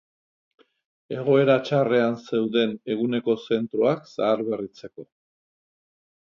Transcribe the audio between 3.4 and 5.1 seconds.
zentroak zaharberritzeko.